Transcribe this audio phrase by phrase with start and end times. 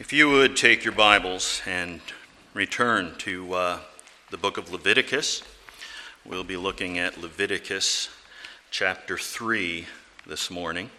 [0.00, 2.00] If you would take your Bibles and
[2.54, 3.78] return to uh,
[4.30, 5.42] the book of Leviticus,
[6.24, 8.08] we'll be looking at Leviticus
[8.70, 9.86] chapter 3
[10.24, 10.90] this morning.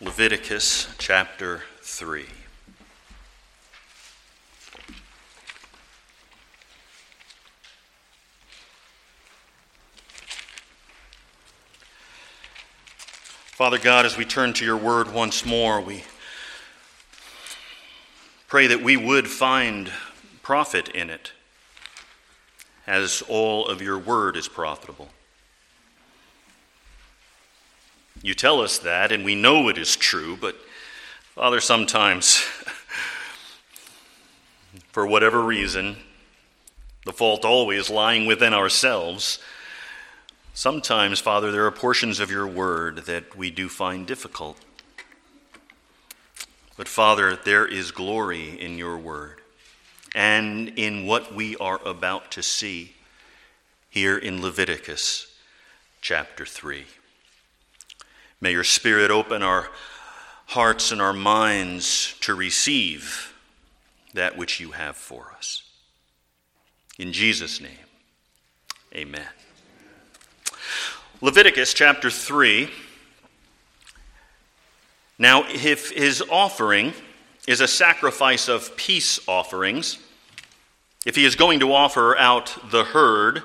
[0.00, 2.26] Leviticus chapter 3.
[13.56, 16.04] Father God, as we turn to your word once more, we
[18.50, 19.92] Pray that we would find
[20.42, 21.30] profit in it,
[22.84, 25.08] as all of your word is profitable.
[28.22, 30.56] You tell us that, and we know it is true, but
[31.36, 32.38] Father, sometimes,
[34.88, 35.98] for whatever reason,
[37.06, 39.38] the fault always lying within ourselves,
[40.54, 44.58] sometimes, Father, there are portions of your word that we do find difficult.
[46.80, 49.42] But Father, there is glory in your word
[50.14, 52.94] and in what we are about to see
[53.90, 55.30] here in Leviticus
[56.00, 56.86] chapter 3.
[58.40, 59.68] May your Spirit open our
[60.46, 63.34] hearts and our minds to receive
[64.14, 65.64] that which you have for us.
[66.98, 67.88] In Jesus' name,
[68.94, 69.28] amen.
[71.20, 72.70] Leviticus chapter 3
[75.20, 76.94] now, if his offering
[77.46, 79.98] is a sacrifice of peace offerings,
[81.04, 83.42] if he is going to offer out the herd,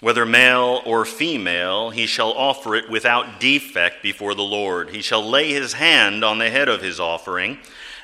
[0.00, 4.90] whether male or female, he shall offer it without defect before the Lord.
[4.90, 7.58] He shall lay his hand on the head of his offering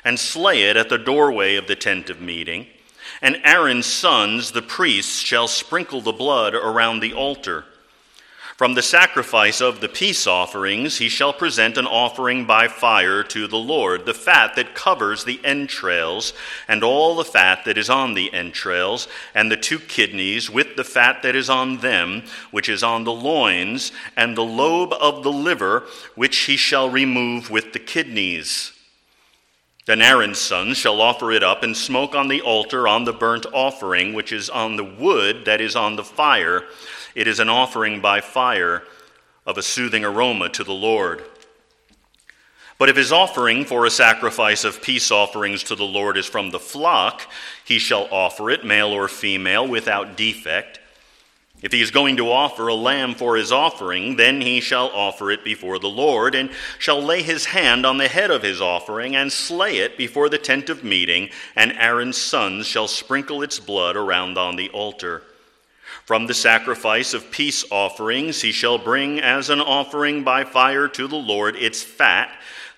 [0.05, 2.67] and slay it at the doorway of the tent of meeting.
[3.21, 7.65] And Aaron's sons, the priests, shall sprinkle the blood around the altar.
[8.55, 13.47] From the sacrifice of the peace offerings, he shall present an offering by fire to
[13.47, 16.33] the Lord, the fat that covers the entrails,
[16.67, 20.83] and all the fat that is on the entrails, and the two kidneys with the
[20.83, 25.31] fat that is on them, which is on the loins, and the lobe of the
[25.31, 28.71] liver, which he shall remove with the kidneys.
[29.85, 33.47] Then Aaron's sons shall offer it up and smoke on the altar on the burnt
[33.51, 36.63] offering, which is on the wood that is on the fire.
[37.15, 38.83] It is an offering by fire
[39.45, 41.23] of a soothing aroma to the Lord.
[42.79, 46.49] But if his offering for a sacrifice of peace offerings to the Lord is from
[46.49, 47.21] the flock,
[47.63, 50.79] he shall offer it, male or female, without defect.
[51.61, 55.31] If he is going to offer a lamb for his offering, then he shall offer
[55.31, 59.15] it before the Lord, and shall lay his hand on the head of his offering,
[59.15, 63.95] and slay it before the tent of meeting, and Aaron's sons shall sprinkle its blood
[63.95, 65.23] around on the altar.
[66.05, 71.07] From the sacrifice of peace offerings he shall bring as an offering by fire to
[71.07, 72.29] the Lord its fat,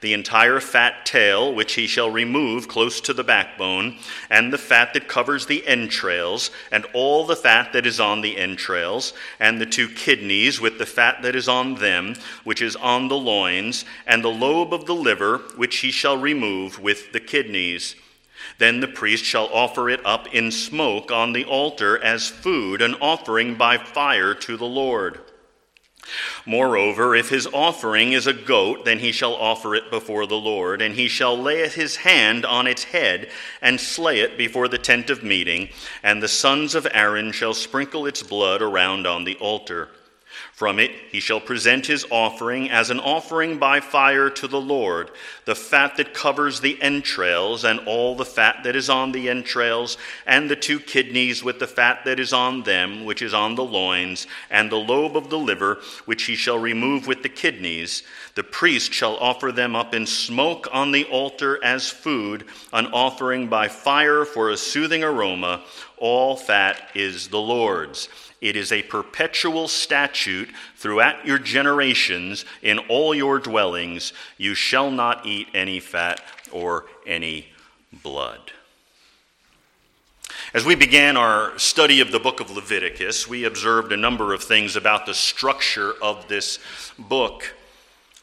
[0.02, 3.98] the entire fat tail, which he shall remove close to the backbone,
[4.30, 8.38] and the fat that covers the entrails, and all the fat that is on the
[8.38, 13.08] entrails, and the two kidneys with the fat that is on them, which is on
[13.08, 17.96] the loins, and the lobe of the liver, which he shall remove with the kidneys.
[18.58, 22.96] Then the priest shall offer it up in smoke on the altar as food, an
[22.96, 25.20] offering by fire to the Lord.
[26.46, 30.82] Moreover, if his offering is a goat, then he shall offer it before the Lord,
[30.82, 33.30] and he shall lay his hand on its head
[33.62, 35.70] and slay it before the tent of meeting,
[36.04, 39.90] and the sons of Aaron shall sprinkle its blood around on the altar.
[40.56, 45.12] From it he shall present his offering as an offering by fire to the Lord,
[45.44, 49.98] the fat that covers the entrails, and all the fat that is on the entrails,
[50.26, 53.66] and the two kidneys with the fat that is on them, which is on the
[53.66, 58.04] loins, and the lobe of the liver, which he shall remove with the kidneys.
[58.36, 63.50] The priest shall offer them up in smoke on the altar as food, an offering
[63.50, 65.66] by fire for a soothing aroma.
[65.98, 68.10] All fat is the Lord's.
[68.42, 74.14] It is a perpetual statute throughout your generations in all your dwellings.
[74.38, 77.48] You shall not eat any fat or any
[78.04, 78.52] blood.
[80.54, 84.44] As we began our study of the book of Leviticus, we observed a number of
[84.44, 86.60] things about the structure of this
[86.98, 87.56] book.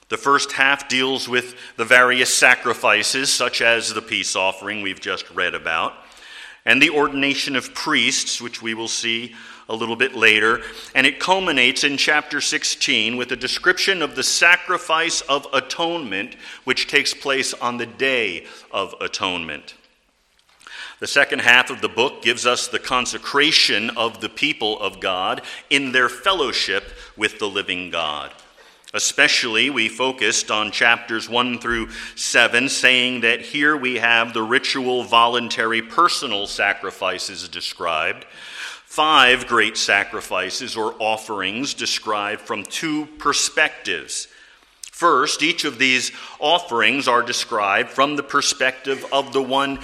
[0.08, 5.31] The first half deals with the various sacrifices, such as the peace offering we've just
[5.31, 5.94] read about,
[6.64, 9.35] and the ordination of priests, which we will see
[9.69, 10.61] a little bit later,
[10.94, 16.88] and it culminates in chapter 16 with a description of the sacrifice of atonement which
[16.88, 19.75] takes place on the day of atonement.
[21.00, 25.43] The second half of the book gives us the consecration of the people of God
[25.69, 26.85] in their fellowship
[27.17, 28.32] with the living God.
[28.94, 35.03] Especially, we focused on chapters 1 through 7, saying that here we have the ritual,
[35.03, 38.27] voluntary, personal sacrifices described.
[38.85, 44.29] Five great sacrifices or offerings described from two perspectives.
[44.91, 49.79] First, each of these offerings are described from the perspective of the one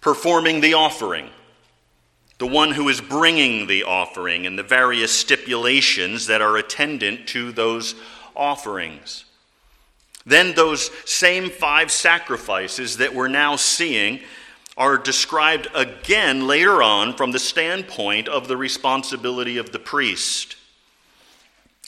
[0.00, 1.30] performing the offering,
[2.38, 7.52] the one who is bringing the offering, and the various stipulations that are attendant to
[7.52, 8.19] those offerings.
[10.26, 14.20] Then, those same five sacrifices that we're now seeing
[14.76, 20.56] are described again later on from the standpoint of the responsibility of the priest.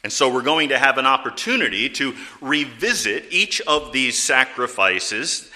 [0.05, 5.51] And so we're going to have an opportunity to revisit each of these sacrifices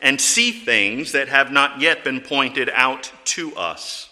[0.00, 4.08] and see things that have not yet been pointed out to us.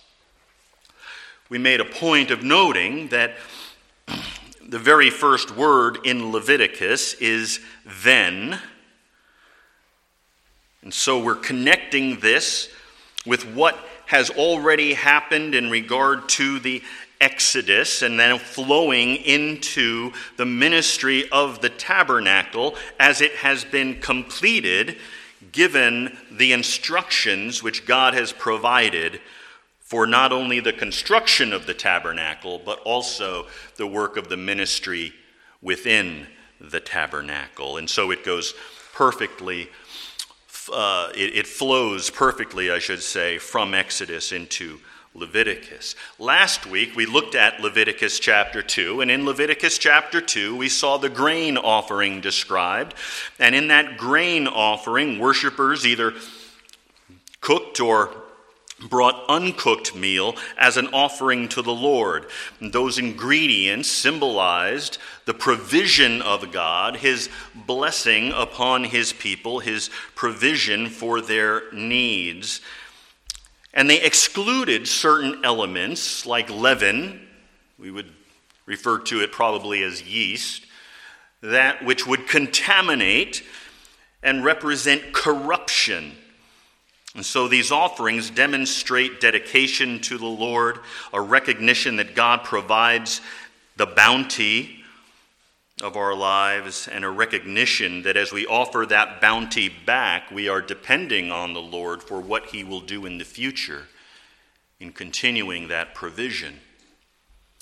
[1.48, 3.34] We made a point of noting that
[4.68, 7.58] the very first word in Leviticus is
[8.04, 8.60] then.
[10.82, 12.68] And so we're connecting this
[13.24, 16.82] with what has already happened in regard to the
[17.20, 24.98] Exodus and then flowing into the ministry of the tabernacle as it has been completed,
[25.50, 29.20] given the instructions which God has provided
[29.88, 33.46] for not only the construction of the tabernacle, but also
[33.76, 35.14] the work of the ministry
[35.62, 36.26] within
[36.60, 37.78] the tabernacle.
[37.78, 38.52] And so it goes
[38.92, 39.70] perfectly,
[40.70, 44.78] uh, it, it flows perfectly, I should say, from Exodus into
[45.14, 45.94] Leviticus.
[46.18, 50.98] Last week we looked at Leviticus chapter 2, and in Leviticus chapter 2 we saw
[50.98, 52.92] the grain offering described.
[53.38, 56.12] And in that grain offering, worshippers either
[57.40, 58.27] cooked or
[58.88, 62.26] brought uncooked meal as an offering to the Lord.
[62.60, 70.88] And those ingredients symbolized the provision of God, his blessing upon his people, his provision
[70.88, 72.60] for their needs.
[73.74, 77.26] And they excluded certain elements like leaven,
[77.78, 78.12] we would
[78.66, 80.66] refer to it probably as yeast,
[81.40, 83.44] that which would contaminate
[84.22, 86.12] and represent corruption.
[87.14, 90.80] And so these offerings demonstrate dedication to the Lord,
[91.12, 93.20] a recognition that God provides
[93.76, 94.84] the bounty
[95.82, 100.60] of our lives and a recognition that as we offer that bounty back, we are
[100.60, 103.86] depending on the Lord for what He will do in the future
[104.80, 106.60] in continuing that provision.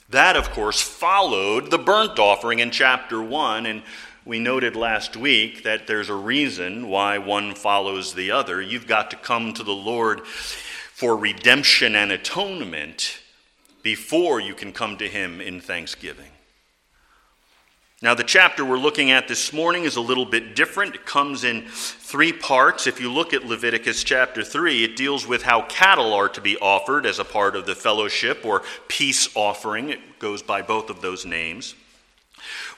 [0.08, 3.82] That, of course, followed the burnt offering in chapter 1, and
[4.26, 8.60] we noted last week that there's a reason why one follows the other.
[8.60, 13.20] You've got to come to the Lord for redemption and atonement
[13.82, 16.30] before you can come to Him in thanksgiving.
[18.02, 20.96] Now, the chapter we're looking at this morning is a little bit different.
[20.96, 22.88] It comes in three parts.
[22.88, 26.58] If you look at Leviticus chapter 3, it deals with how cattle are to be
[26.58, 29.88] offered as a part of the fellowship or peace offering.
[29.88, 31.74] It goes by both of those names.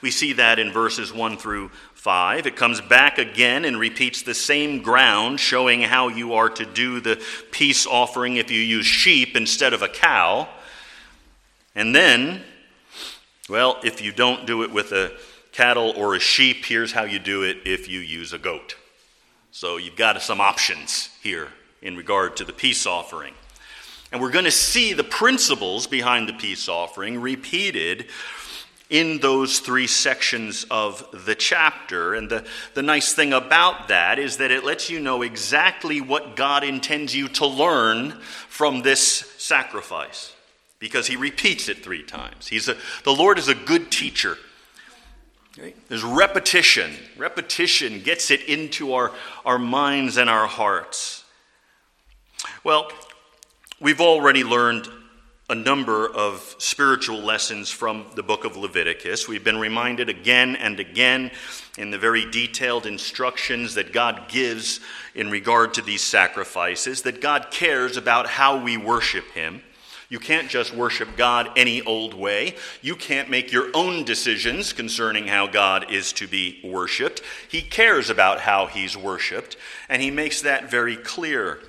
[0.01, 2.45] We see that in verses 1 through 5.
[2.45, 6.99] It comes back again and repeats the same ground, showing how you are to do
[7.01, 7.21] the
[7.51, 10.47] peace offering if you use sheep instead of a cow.
[11.75, 12.43] And then
[13.49, 15.11] well, if you don't do it with a
[15.51, 18.75] cattle or a sheep, here's how you do it if you use a goat.
[19.49, 21.47] So you've got some options here
[21.81, 23.33] in regard to the peace offering.
[24.11, 28.05] And we're going to see the principles behind the peace offering repeated
[28.89, 32.15] in those three sections of the chapter.
[32.15, 36.35] And the, the nice thing about that is that it lets you know exactly what
[36.35, 38.11] God intends you to learn
[38.47, 39.01] from this
[39.37, 40.33] sacrifice
[40.79, 42.47] because he repeats it three times.
[42.47, 44.37] He's a, the Lord is a good teacher.
[45.89, 46.91] There's repetition.
[47.17, 49.11] Repetition gets it into our,
[49.45, 51.25] our minds and our hearts.
[52.63, 52.89] Well,
[53.79, 54.87] we've already learned
[55.49, 59.27] a number of spiritual lessons from the book of Leviticus.
[59.27, 61.31] We've been reminded again and again
[61.75, 64.79] in the very detailed instructions that God gives
[65.15, 69.63] in regard to these sacrifices that God cares about how we worship Him.
[70.07, 72.55] You can't just worship God any old way.
[72.83, 77.21] You can't make your own decisions concerning how God is to be worshiped.
[77.47, 81.59] He cares about how he's worshiped, and he makes that very clear.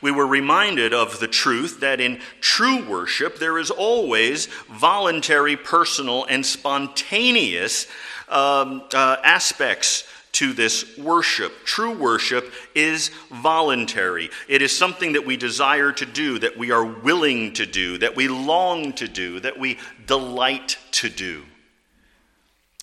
[0.00, 6.24] We were reminded of the truth that in true worship there is always voluntary, personal,
[6.26, 7.86] and spontaneous
[8.28, 11.52] um, uh, aspects to this worship.
[11.64, 14.30] True worship is voluntary.
[14.48, 18.14] It is something that we desire to do, that we are willing to do, that
[18.16, 21.44] we long to do, that we delight to do.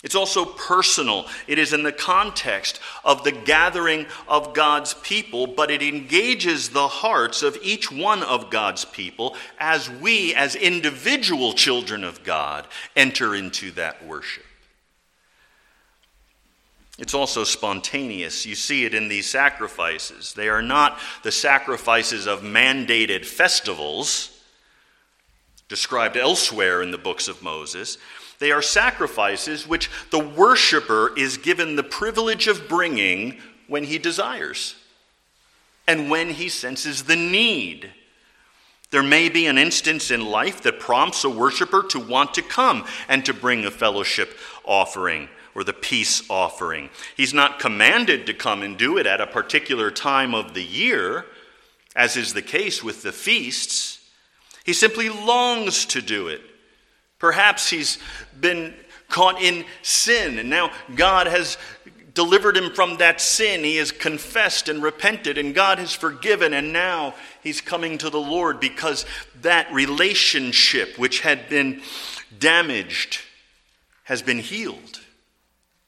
[0.03, 1.25] It's also personal.
[1.47, 6.87] It is in the context of the gathering of God's people, but it engages the
[6.87, 13.33] hearts of each one of God's people as we, as individual children of God, enter
[13.33, 14.45] into that worship.
[16.99, 18.45] It's also spontaneous.
[18.45, 20.33] You see it in these sacrifices.
[20.33, 24.31] They are not the sacrifices of mandated festivals
[25.69, 27.97] described elsewhere in the books of Moses.
[28.39, 34.75] They are sacrifices which the worshiper is given the privilege of bringing when he desires
[35.87, 37.91] and when he senses the need.
[38.91, 42.85] There may be an instance in life that prompts a worshiper to want to come
[43.09, 46.89] and to bring a fellowship offering or the peace offering.
[47.15, 51.25] He's not commanded to come and do it at a particular time of the year,
[51.95, 53.99] as is the case with the feasts.
[54.63, 56.41] He simply longs to do it.
[57.19, 57.97] Perhaps he's
[58.39, 58.73] been
[59.09, 61.57] caught in sin, and now God has
[62.13, 63.63] delivered him from that sin.
[63.63, 68.19] He has confessed and repented, and God has forgiven, and now he's coming to the
[68.19, 69.05] Lord because
[69.41, 71.81] that relationship, which had been
[72.39, 73.19] damaged,
[74.03, 74.99] has been healed.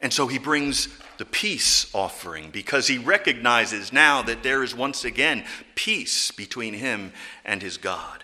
[0.02, 5.04] And so he brings the peace offering because he recognizes now that there is once
[5.04, 5.44] again
[5.76, 7.12] peace between him
[7.44, 8.24] and his God.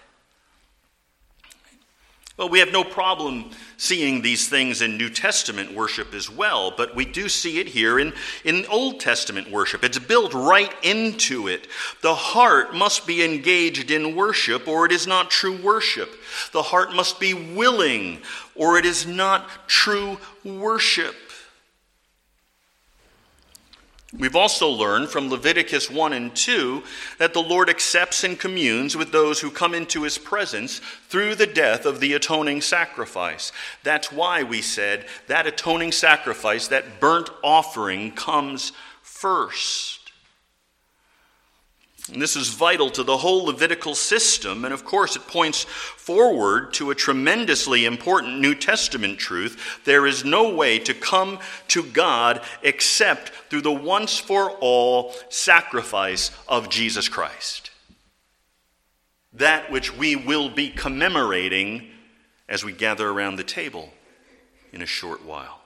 [2.38, 6.94] Well, we have no problem seeing these things in New Testament worship as well, but
[6.94, 8.12] we do see it here in,
[8.44, 9.86] in Old Testament worship.
[9.86, 11.68] It's built right into it.
[12.01, 16.10] The heart must be engaged in worship, or it is not true worship.
[16.51, 18.20] The heart must be willing,
[18.54, 21.15] or it is not true worship.
[24.17, 26.84] We've also learned from Leviticus 1 and 2
[27.17, 30.79] that the Lord accepts and communes with those who come into his presence
[31.10, 33.51] through the death of the atoning sacrifice.
[33.84, 39.94] That's why we said that atoning sacrifice, that burnt offering, comes first.
[42.12, 46.71] And this is vital to the whole Levitical system, and of course, it points forward
[46.74, 49.81] to a tremendously important New Testament truth.
[49.85, 56.29] There is no way to come to God except through the once for all sacrifice
[56.47, 57.71] of Jesus Christ.
[59.33, 61.89] That which we will be commemorating
[62.47, 63.89] as we gather around the table
[64.71, 65.64] in a short while.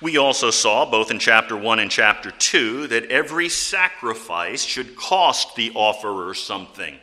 [0.00, 5.56] We also saw, both in chapter 1 and chapter 2, that every sacrifice should cost
[5.56, 6.98] the offerer something.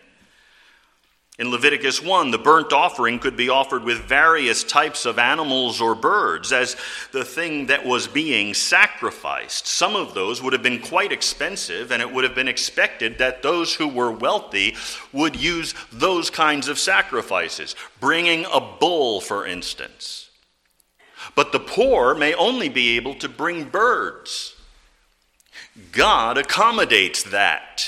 [1.37, 5.93] In Leviticus 1, the burnt offering could be offered with various types of animals or
[5.93, 6.77] birds as
[7.11, 9.67] the thing that was being sacrificed.
[9.67, 13.41] Some of those would have been quite expensive, and it would have been expected that
[13.41, 14.77] those who were wealthy
[15.11, 20.24] would use those kinds of sacrifices, bringing a bull, for instance.
[21.35, 24.55] But the poor may only be able to bring birds.
[25.91, 27.85] God accommodates that.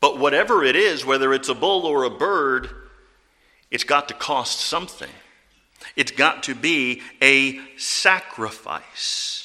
[0.00, 2.70] But whatever it is, whether it's a bull or a bird,
[3.70, 5.10] it's got to cost something.
[5.96, 9.43] It's got to be a sacrifice.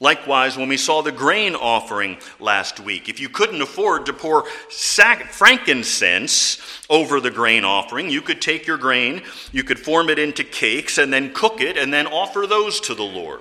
[0.00, 4.44] Likewise, when we saw the grain offering last week, if you couldn't afford to pour
[4.68, 10.20] sac- frankincense over the grain offering, you could take your grain, you could form it
[10.20, 13.40] into cakes, and then cook it, and then offer those to the Lord.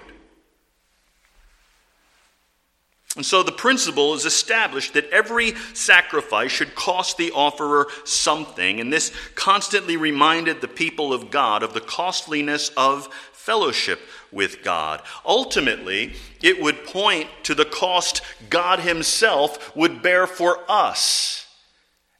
[3.15, 8.91] And so the principle is established that every sacrifice should cost the offerer something, and
[8.91, 15.01] this constantly reminded the people of God of the costliness of fellowship with God.
[15.25, 21.47] Ultimately, it would point to the cost God Himself would bear for us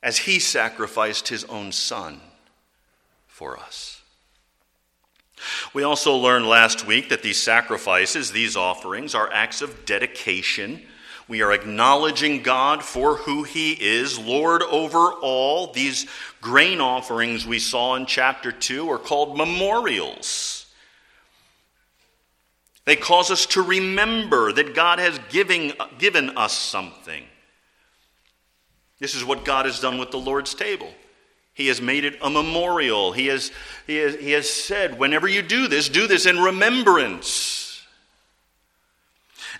[0.02, 2.22] as He sacrificed His own Son
[3.28, 4.02] for us.
[5.74, 10.82] We also learned last week that these sacrifices, these offerings, are acts of dedication.
[11.28, 15.72] We are acknowledging God for who He is, Lord over all.
[15.72, 16.08] These
[16.42, 20.57] grain offerings we saw in chapter 2 are called memorials.
[22.88, 27.22] They cause us to remember that God has giving, given us something.
[28.98, 30.90] This is what God has done with the Lord's table.
[31.54, 33.12] He has made it a memorial.
[33.12, 33.52] He has,
[33.88, 37.86] he has, he has said, whenever you do this, do this in remembrance.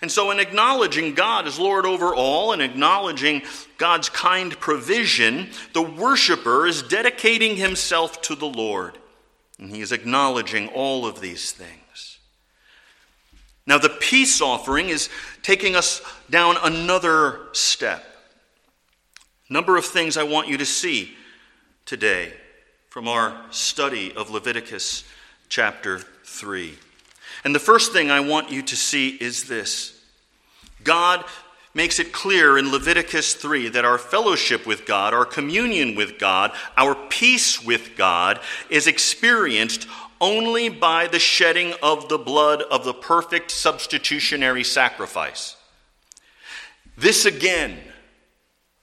[0.00, 3.42] And so, in acknowledging God as Lord over all and acknowledging
[3.76, 8.96] God's kind provision, the worshiper is dedicating himself to the Lord.
[9.58, 11.87] And he is acknowledging all of these things.
[13.68, 15.10] Now, the peace offering is
[15.42, 18.02] taking us down another step.
[19.50, 21.14] Number of things I want you to see
[21.84, 22.32] today
[22.88, 25.04] from our study of Leviticus
[25.50, 26.78] chapter 3.
[27.44, 30.00] And the first thing I want you to see is this
[30.82, 31.22] God
[31.74, 36.52] makes it clear in Leviticus 3 that our fellowship with God, our communion with God,
[36.78, 39.86] our peace with God is experienced
[40.20, 45.56] only by the shedding of the blood of the perfect substitutionary sacrifice.
[46.96, 47.78] This again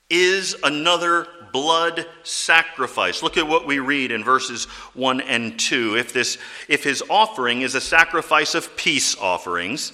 [0.08, 3.22] is another blood sacrifice.
[3.22, 4.64] Look at what we read in verses
[4.94, 5.96] 1 and 2.
[5.96, 6.38] If this
[6.68, 9.92] if his offering is a sacrifice of peace offerings,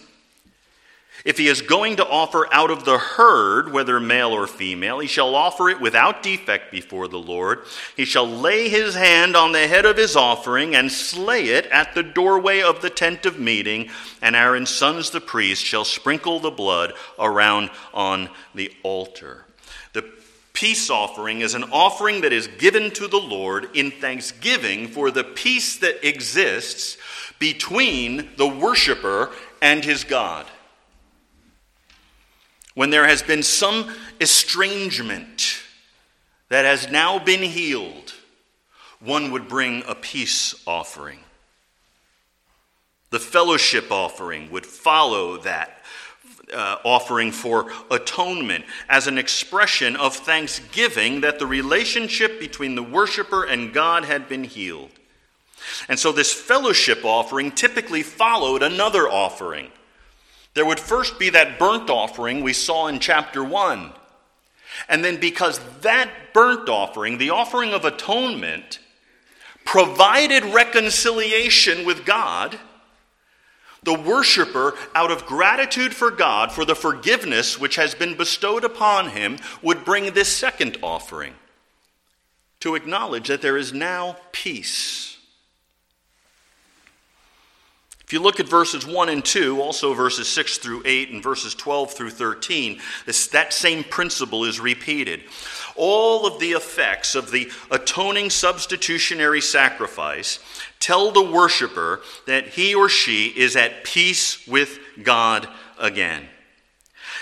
[1.24, 5.06] if he is going to offer out of the herd, whether male or female, he
[5.06, 7.60] shall offer it without defect before the Lord.
[7.96, 11.94] He shall lay his hand on the head of his offering and slay it at
[11.94, 13.88] the doorway of the tent of meeting,
[14.20, 19.44] and Aaron's sons, the priests, shall sprinkle the blood around on the altar.
[19.92, 20.10] The
[20.52, 25.24] peace offering is an offering that is given to the Lord in thanksgiving for the
[25.24, 26.98] peace that exists
[27.38, 30.46] between the worshiper and his God
[32.74, 35.62] when there has been some estrangement
[36.48, 38.14] that has now been healed,
[39.00, 41.18] one would bring a peace offering.
[43.10, 45.82] The fellowship offering would follow that
[46.52, 53.44] uh, offering for atonement as an expression of thanksgiving that the relationship between the worshiper
[53.44, 54.90] and God had been healed.
[55.88, 59.70] And so this fellowship offering typically followed another offering.
[60.54, 63.92] There would first be that burnt offering we saw in chapter 1.
[64.88, 68.78] And then, because that burnt offering, the offering of atonement,
[69.64, 72.58] provided reconciliation with God,
[73.82, 79.10] the worshiper, out of gratitude for God for the forgiveness which has been bestowed upon
[79.10, 81.34] him, would bring this second offering
[82.60, 85.11] to acknowledge that there is now peace
[88.12, 91.54] if you look at verses 1 and 2, also verses 6 through 8, and verses
[91.54, 95.22] 12 through 13, this, that same principle is repeated.
[95.76, 100.40] All of the effects of the atoning substitutionary sacrifice
[100.78, 105.48] tell the worshiper that he or she is at peace with God
[105.80, 106.28] again.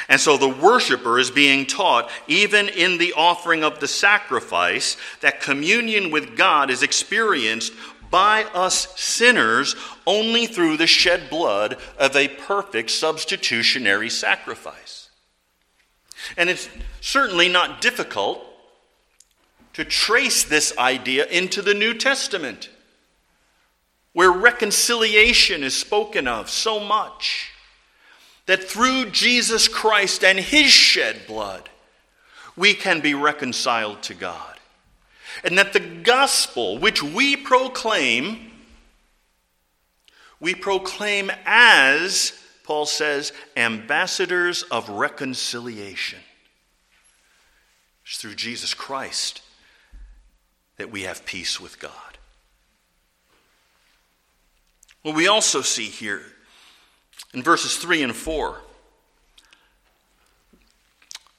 [0.08, 5.40] And so the worshiper is being taught, even in the offering of the sacrifice, that
[5.40, 7.72] communion with God is experienced
[8.10, 15.08] by us sinners only through the shed blood of a perfect substitutionary sacrifice.
[16.36, 16.68] And it's
[17.00, 18.44] certainly not difficult
[19.72, 22.68] to trace this idea into the New Testament,
[24.12, 27.52] where reconciliation is spoken of so much
[28.46, 31.68] that through Jesus Christ and his shed blood,
[32.56, 34.59] we can be reconciled to God
[35.44, 38.50] and that the gospel which we proclaim,
[40.40, 42.32] we proclaim as,
[42.64, 46.20] Paul says, ambassadors of reconciliation.
[48.04, 49.42] It's through Jesus Christ
[50.76, 51.92] that we have peace with God.
[55.04, 56.22] Well, we also see here
[57.32, 58.60] in verses 3 and 4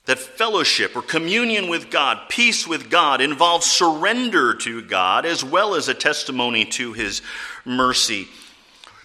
[0.06, 5.76] that fellowship or communion with God, peace with God, involves surrender to God as well
[5.76, 7.22] as a testimony to his
[7.66, 8.28] mercy.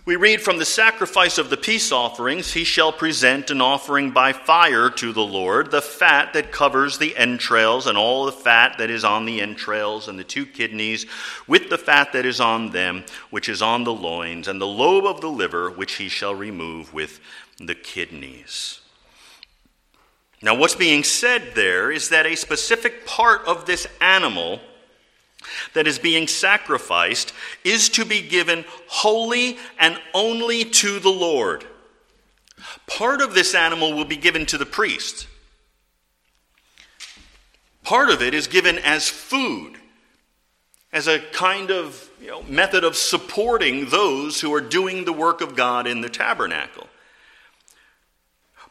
[0.06, 4.32] We read from the sacrifice of the peace offerings, he shall present an offering by
[4.32, 8.88] fire to the Lord, the fat that covers the entrails, and all the fat that
[8.88, 11.06] is on the entrails, and the two kidneys,
[11.48, 15.06] with the fat that is on them, which is on the loins, and the lobe
[15.06, 17.18] of the liver, which he shall remove with
[17.58, 18.80] the kidneys.
[20.46, 24.60] Now, what's being said there is that a specific part of this animal
[25.74, 27.32] that is being sacrificed
[27.64, 31.64] is to be given wholly and only to the Lord.
[32.86, 35.26] Part of this animal will be given to the priest.
[37.82, 39.78] Part of it is given as food,
[40.92, 45.40] as a kind of you know, method of supporting those who are doing the work
[45.40, 46.86] of God in the tabernacle.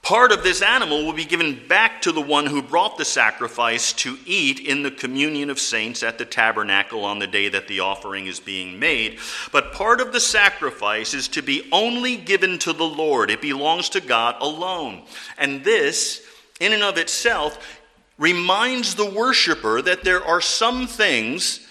[0.05, 3.91] Part of this animal will be given back to the one who brought the sacrifice
[3.93, 7.79] to eat in the communion of saints at the tabernacle on the day that the
[7.79, 9.17] offering is being made.
[9.51, 13.89] But part of the sacrifice is to be only given to the Lord, it belongs
[13.89, 15.01] to God alone.
[15.39, 16.21] And this,
[16.59, 17.81] in and of itself,
[18.19, 21.67] reminds the worshiper that there are some things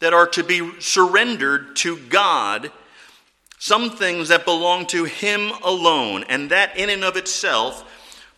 [0.00, 2.72] that are to be surrendered to God
[3.58, 7.84] some things that belong to Him alone, and that in and of itself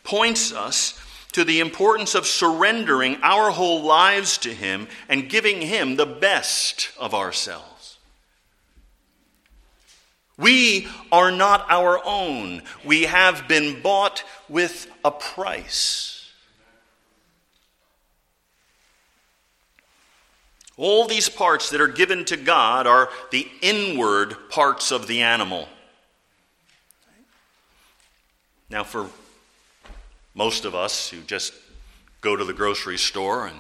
[0.03, 0.99] points us
[1.33, 6.91] to the importance of surrendering our whole lives to Him and giving Him the best
[6.99, 7.99] of ourselves.
[10.37, 12.63] We are not our own.
[12.85, 16.20] We have been bought with a price.
[20.81, 25.69] All these parts that are given to God are the inward parts of the animal.
[28.71, 29.11] Now, for
[30.35, 31.53] most of us who just
[32.23, 33.59] go to the grocery store and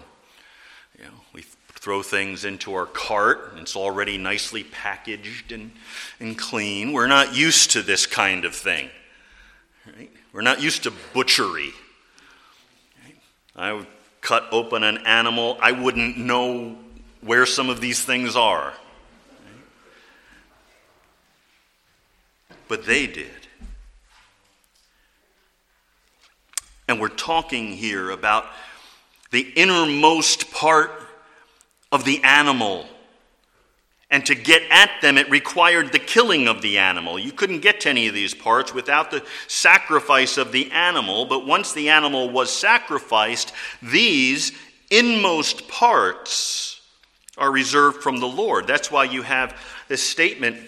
[0.99, 1.43] you know, we
[1.75, 5.73] throw things into our cart and it's already nicely packaged and,
[6.21, 6.95] and clean.
[6.95, 8.89] We're not used to this kind of thing.
[9.95, 10.11] Right?
[10.33, 11.73] We're not used to butchery.
[13.05, 13.17] Right?
[13.55, 13.89] I would
[14.23, 16.79] cut open an animal, I wouldn't know
[17.21, 18.73] where some of these things are.
[22.69, 23.31] But they did.
[26.89, 28.47] And we're talking here about
[29.31, 30.91] the innermost part
[31.93, 32.87] of the animal.
[34.11, 37.19] And to get at them, it required the killing of the animal.
[37.19, 41.27] You couldn't get to any of these parts without the sacrifice of the animal.
[41.27, 43.53] But once the animal was sacrificed,
[43.83, 44.53] these
[44.91, 46.70] inmost parts
[47.41, 48.67] are reserved from the Lord.
[48.67, 49.57] That's why you have
[49.89, 50.59] this statement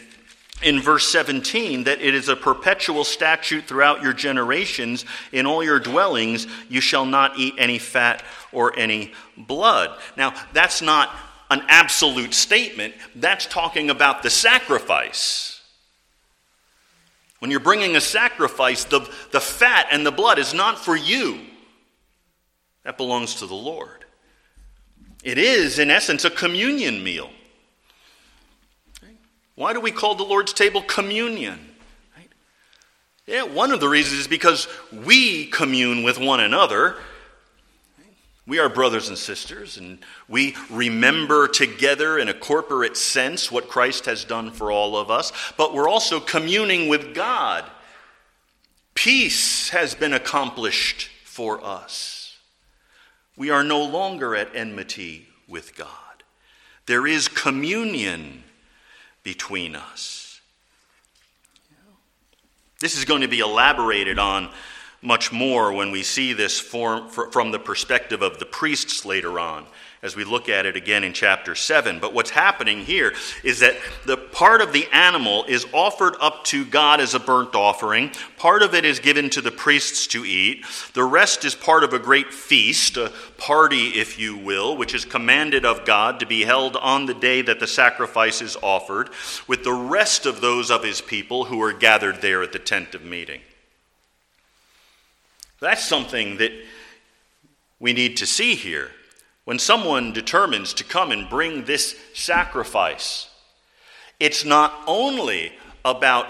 [0.63, 5.05] in verse 17 that it is a perpetual statute throughout your generations.
[5.33, 9.97] In all your dwellings, you shall not eat any fat or any blood.
[10.17, 11.11] Now, that's not
[11.51, 15.61] an absolute statement, that's talking about the sacrifice.
[17.41, 19.01] When you're bringing a sacrifice, the,
[19.33, 21.41] the fat and the blood is not for you,
[22.85, 24.02] that belongs to the Lord.
[25.23, 27.31] It is, in essence, a communion meal.
[29.55, 31.69] Why do we call the Lord's table communion?
[33.27, 36.97] Yeah, one of the reasons is because we commune with one another.
[38.49, 44.07] We are brothers and sisters, and we remember together in a corporate sense what Christ
[44.07, 47.65] has done for all of us, but we're also communing with God.
[48.95, 52.22] Peace has been accomplished for us.
[53.37, 55.88] We are no longer at enmity with God.
[56.87, 58.45] There is communion
[59.23, 60.40] between us.
[62.81, 64.51] This is going to be elaborated on
[65.01, 69.66] much more when we see this form, from the perspective of the priests later on
[70.05, 72.01] as we look at it again in chapter 7.
[72.01, 76.65] But what's happening here is that the part of the animal is offered up to
[76.65, 80.65] God as a burnt offering, part of it is given to the priests to eat,
[80.95, 85.05] the rest is part of a great feast, a party, if you will, which is
[85.05, 89.09] commanded of God to be held on the day that the sacrifice is offered,
[89.47, 92.97] with the rest of those of his people who are gathered there at the tent
[92.97, 93.41] of meeting.
[95.61, 96.51] That's something that
[97.79, 98.91] we need to see here.
[99.45, 103.29] When someone determines to come and bring this sacrifice,
[104.21, 105.53] it's not only
[105.85, 106.27] about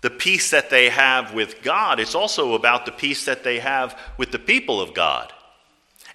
[0.00, 3.98] the peace that they have with God, it's also about the peace that they have
[4.16, 5.32] with the people of God.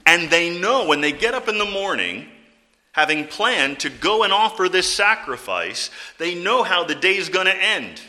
[0.05, 2.27] And they know when they get up in the morning,
[2.91, 7.45] having planned to go and offer this sacrifice, they know how the day is going
[7.45, 8.01] to end.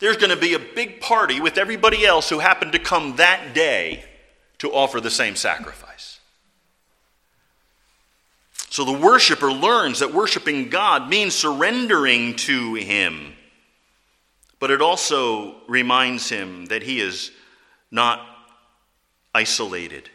[0.00, 3.54] There's going to be a big party with everybody else who happened to come that
[3.54, 4.04] day
[4.58, 6.17] to offer the same sacrifice.
[8.78, 13.32] So the worshiper learns that worshiping God means surrendering to Him.
[14.60, 17.32] But it also reminds him that he is
[17.90, 18.24] not
[19.34, 20.10] isolated,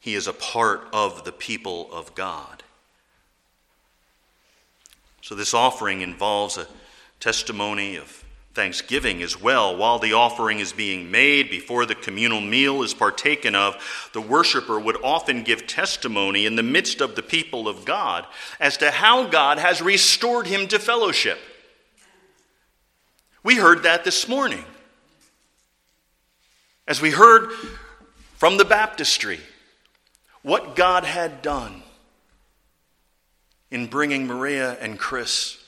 [0.00, 2.62] he is a part of the people of God.
[5.22, 6.66] So this offering involves a
[7.20, 8.17] testimony of
[8.58, 9.76] thanksgiving as well.
[9.76, 13.76] While the offering is being made, before the communal meal is partaken of,
[14.12, 18.26] the worshiper would often give testimony in the midst of the people of God
[18.58, 21.38] as to how God has restored him to fellowship.
[23.44, 24.64] We heard that this morning.
[26.88, 27.52] As we heard
[28.34, 29.38] from the baptistry,
[30.42, 31.84] what God had done
[33.70, 35.64] in bringing Maria and Chris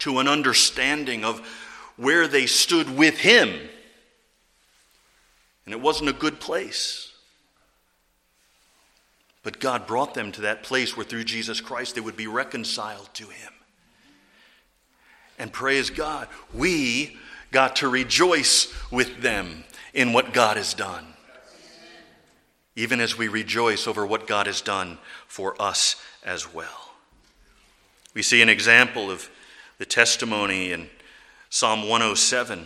[0.00, 1.40] to an understanding of
[2.00, 3.50] where they stood with him.
[5.66, 7.12] And it wasn't a good place.
[9.42, 13.10] But God brought them to that place where through Jesus Christ they would be reconciled
[13.14, 13.52] to him.
[15.38, 17.18] And praise God, we
[17.50, 21.06] got to rejoice with them in what God has done.
[22.76, 26.92] Even as we rejoice over what God has done for us as well.
[28.14, 29.28] We see an example of
[29.76, 30.88] the testimony and
[31.52, 32.64] Psalm 107.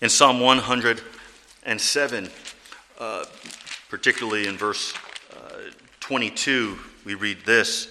[0.00, 2.30] In Psalm 107,
[2.98, 3.24] uh,
[3.88, 4.92] particularly in verse
[5.32, 5.70] uh,
[6.00, 7.86] 22, we read this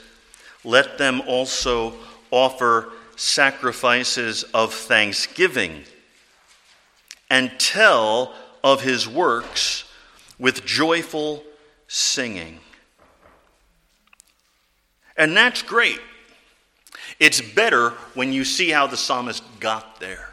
[0.65, 1.93] Let them also
[2.29, 5.85] offer sacrifices of thanksgiving
[7.29, 9.85] and tell of his works
[10.37, 11.41] with joyful
[11.87, 12.59] singing.
[15.15, 16.01] And that's great.
[17.21, 20.27] It's better when you see how the psalmist got there.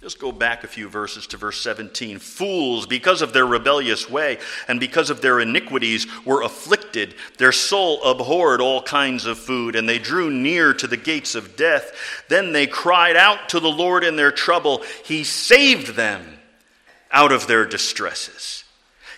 [0.00, 2.18] Just go back a few verses to verse 17.
[2.18, 7.14] Fools, because of their rebellious way and because of their iniquities, were afflicted.
[7.38, 11.54] Their soul abhorred all kinds of food, and they drew near to the gates of
[11.54, 12.24] death.
[12.28, 14.82] Then they cried out to the Lord in their trouble.
[15.04, 16.26] He saved them
[17.12, 18.64] out of their distresses.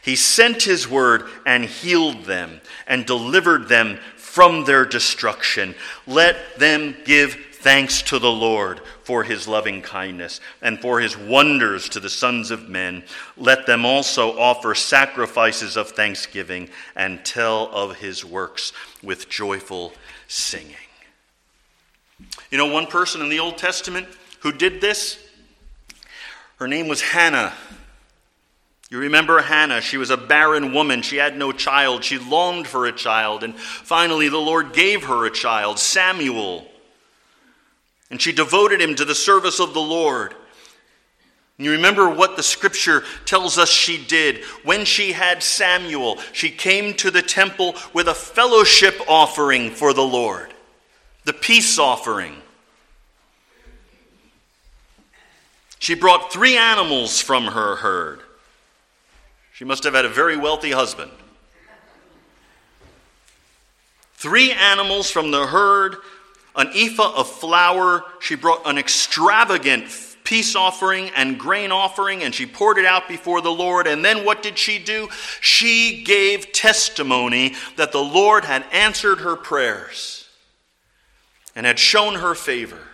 [0.03, 3.99] He sent his word and healed them and delivered them
[4.35, 5.77] from their destruction.
[6.09, 11.89] Let them give thanks to the Lord for his loving kindness and for his wonders
[11.91, 13.05] to the sons of men.
[13.37, 18.73] Let them also offer sacrifices of thanksgiving and tell of his works
[19.05, 19.93] with joyful
[20.27, 20.75] singing.
[22.51, 24.09] You know, one person in the Old Testament
[24.41, 25.25] who did this,
[26.57, 27.53] her name was Hannah.
[28.95, 29.81] You remember Hannah.
[29.81, 31.03] She was a barren woman.
[31.03, 32.05] She had no child.
[32.05, 33.43] She longed for a child.
[33.43, 36.65] And finally, the Lord gave her a child, Samuel.
[38.09, 40.37] And she devoted him to the service of the Lord.
[41.59, 44.45] You remember what the scripture tells us she did.
[44.63, 50.07] When she had Samuel, she came to the temple with a fellowship offering for the
[50.07, 50.55] Lord,
[51.25, 52.37] the peace offering.
[55.81, 58.21] She brought three animals from her herd
[59.55, 61.13] she must have had a very wealthy husband.
[64.15, 65.95] Three animals from the herd,
[66.57, 68.03] an ephah of flour.
[68.19, 69.85] She brought an extravagant
[70.25, 73.87] peace offering and grain offering, and she poured it out before the Lord.
[73.87, 75.09] And then what did she do?
[75.41, 80.29] She gave testimony that the Lord had answered her prayers
[81.55, 82.89] and had shown her favor.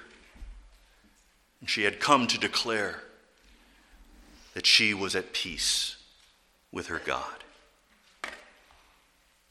[1.61, 3.03] And she had come to declare
[4.53, 5.96] that she was at peace
[6.73, 7.25] with her God.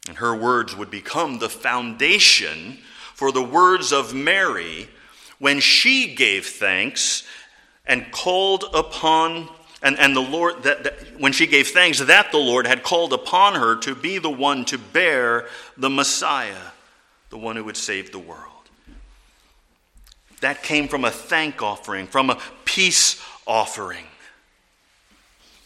[0.07, 2.79] And her words would become the foundation
[3.13, 4.87] for the words of Mary
[5.39, 7.23] when she gave thanks
[7.85, 9.49] and called upon
[9.81, 13.13] and, and the Lord that, that, when she gave thanks that the Lord had called
[13.13, 16.71] upon her to be the one to bear the Messiah,
[17.29, 18.43] the one who would save the world.
[20.41, 24.05] That came from a thank offering, from a peace offering.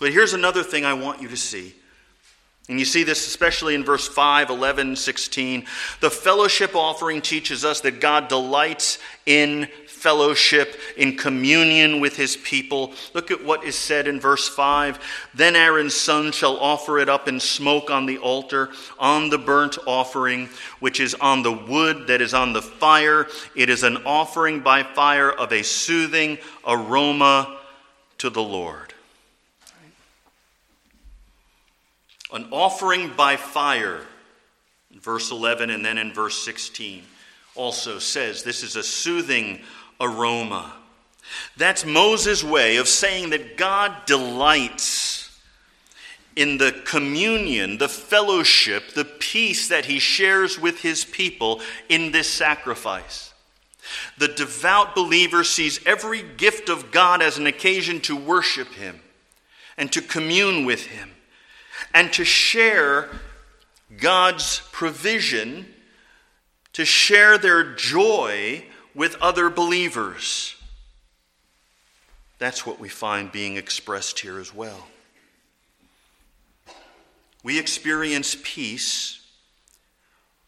[0.03, 1.73] But here's another thing I want you to see.
[2.67, 5.65] And you see this especially in verse 5, 11, 16.
[6.01, 12.91] The fellowship offering teaches us that God delights in fellowship, in communion with his people.
[13.13, 14.99] Look at what is said in verse 5
[15.35, 19.77] Then Aaron's son shall offer it up in smoke on the altar, on the burnt
[19.87, 20.49] offering,
[20.81, 23.27] which is on the wood that is on the fire.
[23.55, 27.57] It is an offering by fire of a soothing aroma
[28.17, 28.92] to the Lord.
[32.33, 34.01] An offering by fire,
[34.91, 37.03] verse 11, and then in verse 16,
[37.55, 39.61] also says this is a soothing
[40.01, 40.73] aroma.
[41.55, 45.39] That's Moses' way of saying that God delights
[46.35, 52.27] in the communion, the fellowship, the peace that he shares with his people in this
[52.27, 53.31] sacrifice.
[54.17, 59.01] The devout believer sees every gift of God as an occasion to worship him
[59.77, 61.12] and to commune with him
[61.93, 63.09] and to share
[63.97, 65.65] God's provision,
[66.73, 68.65] to share their joy
[68.95, 70.55] with other believers.
[72.39, 74.87] That's what we find being expressed here as well.
[77.43, 79.19] We experience peace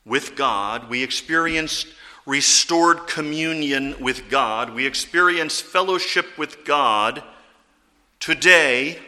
[0.05, 0.89] with God.
[0.89, 1.85] We experience
[2.25, 4.73] restored communion with God.
[4.73, 7.23] We experience fellowship with God
[8.19, 8.99] today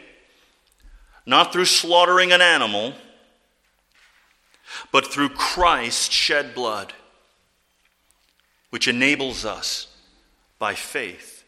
[1.28, 2.94] not through slaughtering an animal,
[4.90, 6.94] but through Christ's shed blood,
[8.70, 9.88] which enables us
[10.58, 11.44] by faith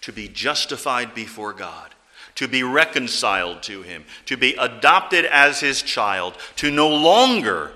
[0.00, 1.94] to be justified before God,
[2.36, 7.72] to be reconciled to Him, to be adopted as His child, to no longer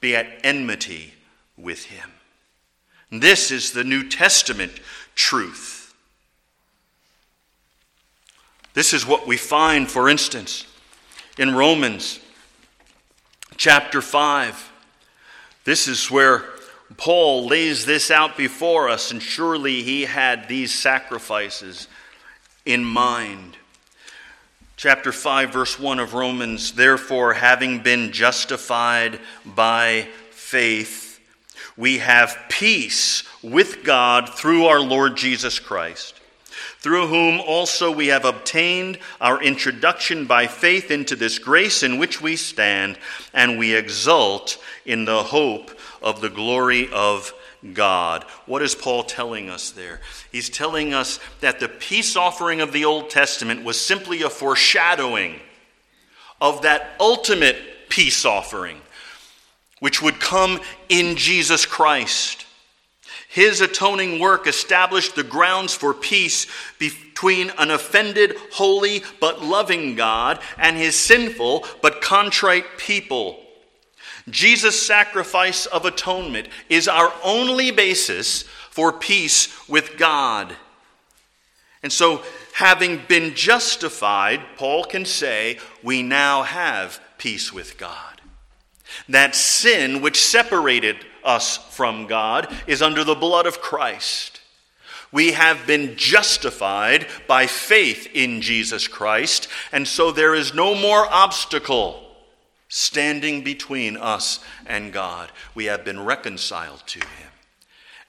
[0.00, 1.14] be at enmity
[1.56, 2.12] with Him.
[3.10, 4.72] This is the New Testament
[5.16, 5.92] truth.
[8.74, 10.66] This is what we find, for instance,
[11.38, 12.20] in Romans
[13.56, 14.72] chapter 5.
[15.64, 16.44] This is where
[16.96, 21.88] Paul lays this out before us, and surely he had these sacrifices
[22.64, 23.56] in mind.
[24.76, 31.20] Chapter 5, verse 1 of Romans Therefore, having been justified by faith,
[31.76, 36.20] we have peace with God through our Lord Jesus Christ,
[36.78, 42.20] through whom also we have obtained our introduction by faith into this grace in which
[42.20, 42.98] we stand,
[43.32, 45.70] and we exult in the hope
[46.02, 47.32] of the glory of
[47.72, 48.24] God.
[48.46, 50.00] What is Paul telling us there?
[50.30, 55.40] He's telling us that the peace offering of the Old Testament was simply a foreshadowing
[56.40, 57.56] of that ultimate
[57.88, 58.80] peace offering,
[59.80, 62.44] which would come in Jesus Christ.
[63.34, 66.46] His atoning work established the grounds for peace
[66.78, 73.40] between an offended, holy, but loving God and his sinful, but contrite people.
[74.30, 80.54] Jesus' sacrifice of atonement is our only basis for peace with God.
[81.82, 88.20] And so, having been justified, Paul can say, we now have peace with God.
[89.08, 94.40] That sin which separated us from God is under the blood of Christ.
[95.12, 101.06] We have been justified by faith in Jesus Christ, and so there is no more
[101.08, 102.04] obstacle
[102.68, 105.30] standing between us and God.
[105.54, 107.30] We have been reconciled to Him,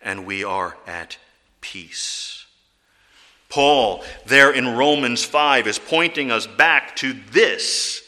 [0.02, 1.18] and we are at
[1.62, 2.46] peace.
[3.50, 8.02] Paul, there in Romans 5, is pointing us back to this,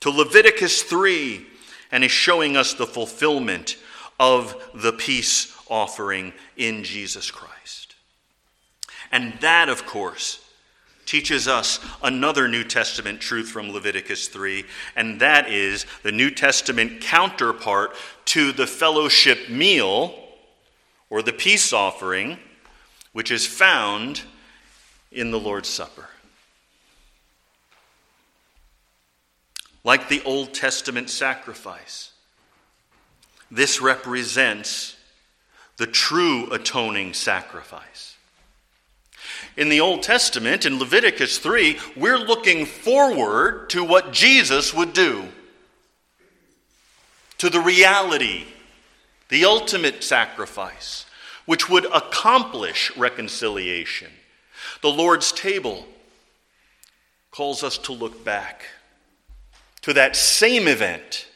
[0.00, 1.46] to Leviticus 3,
[1.90, 3.76] and is showing us the fulfillment
[4.20, 7.94] of the peace offering in Jesus Christ.
[9.12, 10.44] And that, of course,
[11.06, 17.00] teaches us another New Testament truth from Leviticus 3, and that is the New Testament
[17.00, 17.94] counterpart
[18.26, 20.14] to the fellowship meal
[21.08, 22.38] or the peace offering,
[23.12, 24.22] which is found
[25.10, 26.10] in the Lord's Supper.
[29.84, 32.12] Like the Old Testament sacrifice,
[33.50, 34.96] this represents
[35.76, 38.16] the true atoning sacrifice.
[39.56, 45.28] In the Old Testament, in Leviticus 3, we're looking forward to what Jesus would do,
[47.38, 48.44] to the reality,
[49.28, 51.06] the ultimate sacrifice,
[51.46, 54.10] which would accomplish reconciliation.
[54.82, 55.86] The Lord's table
[57.30, 58.64] calls us to look back
[59.88, 61.26] to that same event.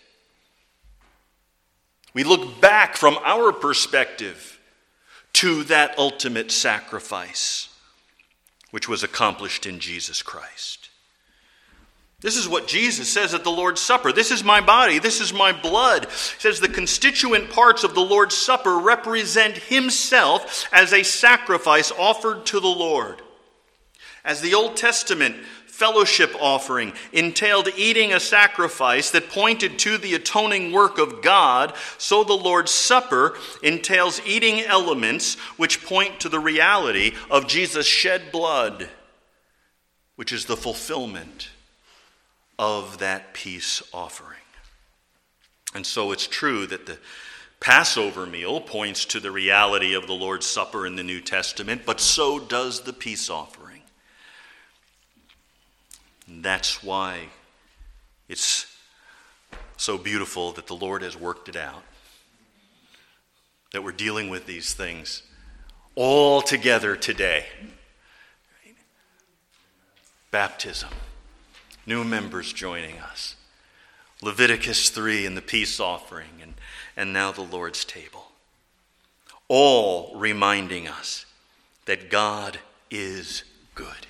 [2.13, 4.61] We look back from our perspective
[5.33, 7.71] to that ultimate sacrifice
[8.71, 10.91] which was accomplished in Jesus Christ.
[12.21, 14.13] This is what Jesus says at the Lord's Supper.
[14.13, 16.05] This is my body, this is my blood.
[16.05, 22.45] He says the constituent parts of the Lord's Supper represent himself as a sacrifice offered
[22.47, 23.23] to the Lord.
[24.27, 25.37] As the Old Testament
[25.83, 32.23] fellowship offering entailed eating a sacrifice that pointed to the atoning work of God, so
[32.23, 38.91] the Lord's Supper entails eating elements which point to the reality of Jesus' shed blood,
[40.15, 41.49] which is the fulfillment
[42.61, 44.39] of that peace offering.
[45.75, 46.99] And so it's true that the
[47.59, 51.99] Passover meal points to the reality of the Lord's Supper in the New Testament, but
[51.99, 53.72] so does the peace offering.
[56.33, 57.29] And that's why
[58.27, 58.67] it's
[59.77, 61.83] so beautiful that the Lord has worked it out.
[63.73, 65.23] That we're dealing with these things
[65.95, 67.45] all together today.
[70.31, 70.89] Baptism,
[71.85, 73.37] new members joining us,
[74.23, 76.55] Leviticus 3 and the peace offering, and,
[76.97, 78.29] and now the Lord's table.
[79.49, 81.27] All reminding us
[81.85, 82.59] that God
[82.91, 84.07] is good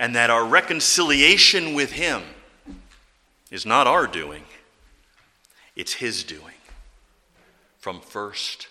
[0.00, 2.22] and that our reconciliation with Him
[3.50, 4.44] is not our doing,
[5.76, 6.54] it's His doing
[7.78, 8.66] from first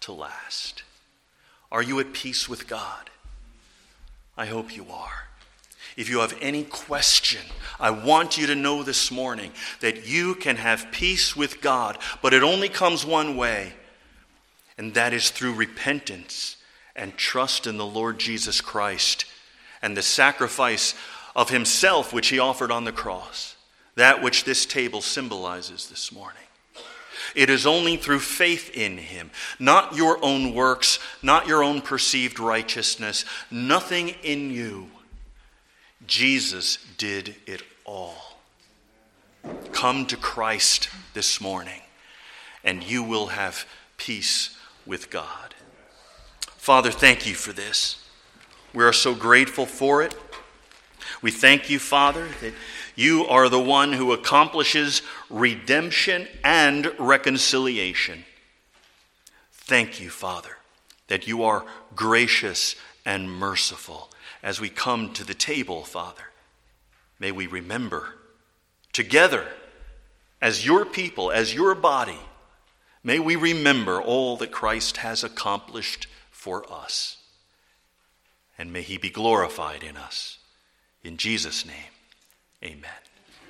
[0.00, 0.84] to last.
[1.72, 3.10] Are you at peace with God?
[4.36, 5.26] I hope you are.
[5.96, 7.44] If you have any question,
[7.80, 12.32] I want you to know this morning that you can have peace with God, but
[12.32, 13.72] it only comes one way,
[14.78, 16.56] and that is through repentance
[16.94, 19.24] and trust in the Lord Jesus Christ
[19.82, 20.94] and the sacrifice
[21.36, 23.56] of himself which he offered on the cross,
[23.94, 26.42] that which this table symbolizes this morning.
[27.34, 32.38] It is only through faith in him, not your own works, not your own perceived
[32.38, 34.90] righteousness, nothing in you.
[36.06, 38.38] Jesus did it all.
[39.72, 41.80] Come to Christ this morning,
[42.64, 43.66] and you will have
[43.96, 44.56] peace
[44.86, 45.54] with God.
[46.56, 48.07] Father, thank you for this.
[48.74, 50.14] We are so grateful for it.
[51.22, 52.54] We thank you, Father, that
[52.94, 58.24] you are the one who accomplishes redemption and reconciliation.
[59.52, 60.58] Thank you, Father,
[61.08, 61.64] that you are
[61.94, 64.10] gracious and merciful
[64.42, 66.24] as we come to the table, Father.
[67.18, 68.14] May we remember
[68.92, 69.46] together
[70.40, 72.18] as your people, as your body,
[73.04, 77.17] may we remember all that Christ has accomplished for us.
[78.58, 80.38] And may he be glorified in us.
[81.04, 81.92] In Jesus' name,
[82.62, 83.07] amen.